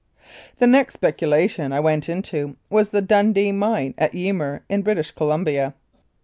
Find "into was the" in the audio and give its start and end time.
2.09-3.03